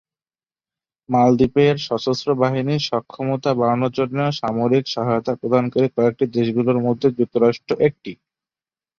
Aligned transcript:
মালদ্বীপের 1.09 1.75
সশস্ত্র 1.87 2.29
বাহিনীর 2.41 2.81
সক্ষমতা 2.89 3.51
বাড়ানোর 3.59 3.91
জন্য 3.99 4.17
সামরিক 4.39 4.85
সহায়তা 4.87 5.33
প্রদানকারী 5.39 5.87
কয়েকটি 5.95 6.25
দেশগুলির 6.35 6.79
মধ্যে 6.87 7.07
যুক্তরাষ্ট্র 7.17 7.71
একটি। 7.87 8.11